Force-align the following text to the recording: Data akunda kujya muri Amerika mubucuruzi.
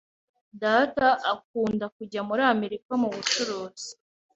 Data 0.61 1.07
akunda 1.33 1.85
kujya 1.95 2.21
muri 2.29 2.41
Amerika 2.53 2.91
mubucuruzi. 3.01 3.89